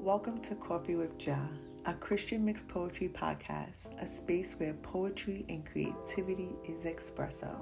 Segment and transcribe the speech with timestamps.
[0.00, 1.46] Welcome to Coffee with Jah,
[1.84, 7.54] a Christian mixed poetry podcast, a space where poetry and creativity is espresso.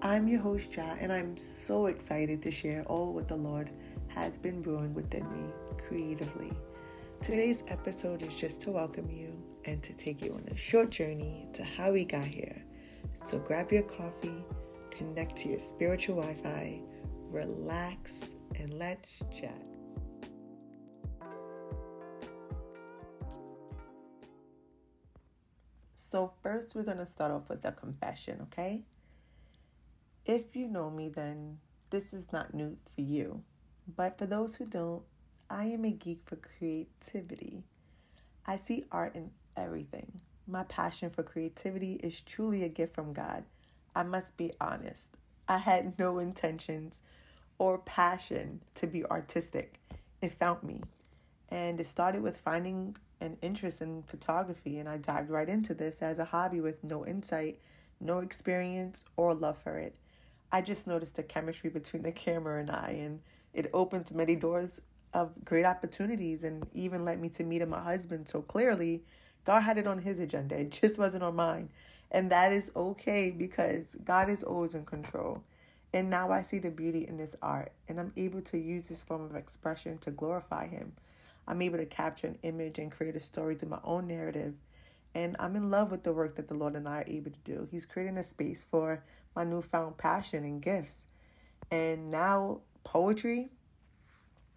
[0.00, 3.68] I'm your host, Jah, and I'm so excited to share all what the Lord
[4.06, 5.52] has been brewing within me
[5.86, 6.54] creatively.
[7.20, 11.48] Today's episode is just to welcome you and to take you on a short journey
[11.52, 12.62] to how we got here.
[13.26, 14.42] So grab your coffee,
[14.90, 16.80] connect to your spiritual Wi Fi,
[17.30, 19.67] relax, and let's chat.
[26.08, 28.80] So, first, we're going to start off with a confession, okay?
[30.24, 31.58] If you know me, then
[31.90, 33.42] this is not new for you.
[33.94, 35.02] But for those who don't,
[35.50, 37.64] I am a geek for creativity.
[38.46, 40.22] I see art in everything.
[40.46, 43.44] My passion for creativity is truly a gift from God.
[43.94, 45.10] I must be honest.
[45.46, 47.02] I had no intentions
[47.58, 49.78] or passion to be artistic.
[50.22, 50.80] It found me.
[51.50, 56.02] And it started with finding an interest in photography, and I dived right into this
[56.02, 57.58] as a hobby with no insight,
[58.00, 59.94] no experience, or love for it.
[60.52, 63.20] I just noticed the chemistry between the camera and I, and
[63.52, 64.80] it opened many doors
[65.14, 68.28] of great opportunities and even led me to meet my husband.
[68.28, 69.02] So clearly,
[69.44, 71.70] God had it on his agenda, it just wasn't on mine.
[72.10, 75.42] And that is okay because God is always in control.
[75.92, 79.02] And now I see the beauty in this art, and I'm able to use this
[79.02, 80.92] form of expression to glorify Him.
[81.48, 84.54] I'm able to capture an image and create a story through my own narrative.
[85.14, 87.38] And I'm in love with the work that the Lord and I are able to
[87.40, 87.66] do.
[87.70, 89.02] He's creating a space for
[89.34, 91.06] my newfound passion and gifts.
[91.70, 93.48] And now, poetry,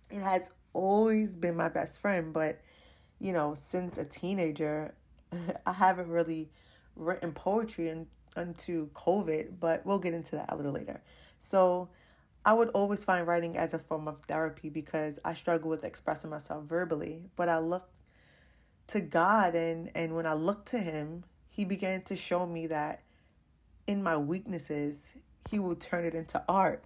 [0.09, 2.59] it has always been my best friend, but
[3.19, 4.94] you know, since a teenager,
[5.66, 6.50] I haven't really
[6.97, 11.02] written poetry unto COVID, but we'll get into that a little later.
[11.39, 11.89] So,
[12.44, 16.31] I would always find writing as a form of therapy because I struggle with expressing
[16.31, 17.23] myself verbally.
[17.36, 17.89] But I look
[18.88, 23.03] to God, and, and when I looked to Him, He began to show me that
[23.85, 25.13] in my weaknesses,
[25.52, 26.84] He will turn it into art.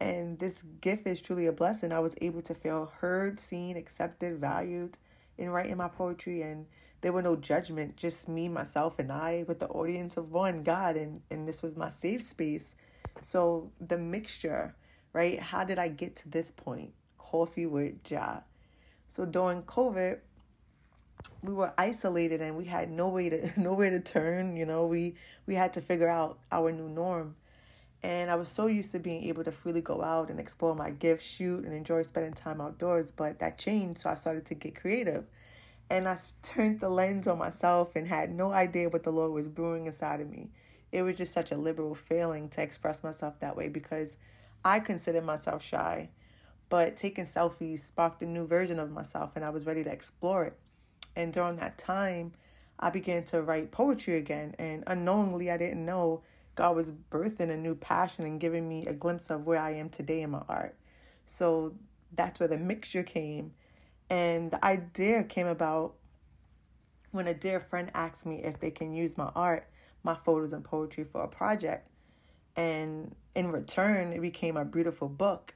[0.00, 1.92] And this gift is truly a blessing.
[1.92, 4.98] I was able to feel heard, seen, accepted, valued
[5.36, 6.66] in writing my poetry, and
[7.00, 10.96] there were no judgment, just me, myself, and I with the audience of one, God,
[10.96, 12.76] and, and this was my safe space.
[13.20, 14.76] So the mixture
[15.12, 15.38] right?
[15.40, 16.92] How did I get to this point?
[17.18, 18.42] Coffee with Jah.
[19.08, 20.18] So during COVID,
[21.42, 24.56] we were isolated and we had no way to nowhere to turn.
[24.56, 25.14] You know, we
[25.46, 27.36] we had to figure out our new norm.
[28.04, 30.90] And I was so used to being able to freely go out and explore my
[30.90, 33.12] gifts, shoot, and enjoy spending time outdoors.
[33.12, 35.28] But that changed, so I started to get creative.
[35.88, 39.46] And I turned the lens on myself and had no idea what the Lord was
[39.46, 40.50] brewing inside of me.
[40.90, 44.16] It was just such a liberal feeling to express myself that way because
[44.64, 46.08] I considered myself shy,
[46.68, 50.44] but taking selfies sparked a new version of myself and I was ready to explore
[50.44, 50.58] it.
[51.16, 52.32] And during that time,
[52.78, 54.54] I began to write poetry again.
[54.58, 56.22] And unknowingly, I didn't know
[56.54, 59.88] God was birthing a new passion and giving me a glimpse of where I am
[59.88, 60.76] today in my art.
[61.26, 61.74] So
[62.14, 63.52] that's where the mixture came.
[64.10, 65.94] And the idea came about
[67.12, 69.68] when a dear friend asked me if they can use my art,
[70.02, 71.88] my photos, and poetry for a project.
[72.56, 75.54] And in return, it became a beautiful book.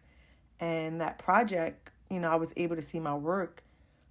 [0.61, 3.62] And that project, you know, I was able to see my work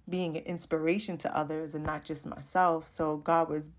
[0.08, 2.86] being an inspiration to others and not just myself.
[2.86, 3.70] So God was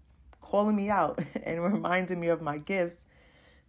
[0.42, 3.06] calling me out and reminding me of my gifts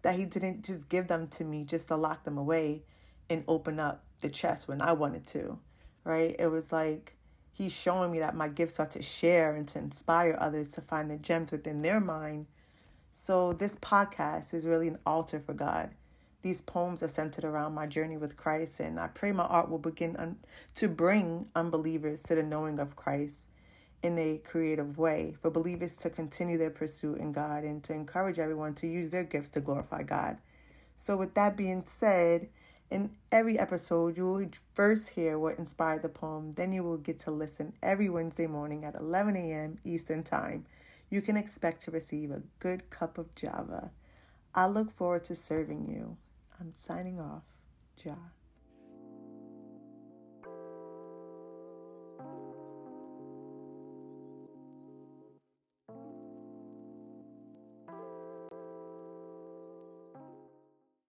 [0.03, 2.83] that He didn't just give them to me just to lock them away
[3.31, 5.59] and open up the chest when I wanted to,
[6.05, 6.35] right?
[6.39, 7.15] It was like
[7.53, 11.11] He's showing me that my gifts are to share and to inspire others to find
[11.11, 12.47] the gems within their mind
[13.21, 15.91] so, this podcast is really an altar for God.
[16.43, 19.81] These poems are centered around my journey with Christ, and I pray my art will
[19.81, 20.39] begin un-
[20.77, 23.49] to bring unbelievers to the knowing of Christ
[24.05, 28.39] in a creative way, for believers to continue their pursuit in God and to encourage
[28.39, 30.39] everyone to use their gifts to glorify God.
[30.97, 32.49] So, with that being said,
[32.89, 37.19] in every episode, you will first hear what inspired the poem, then you will get
[37.21, 39.79] to listen every Wednesday morning at 11 a.m.
[39.85, 40.65] Eastern Time
[41.11, 43.91] you can expect to receive a good cup of Java.
[44.55, 46.17] I look forward to serving you.
[46.61, 47.45] I'm signing off.
[47.97, 48.33] Jah.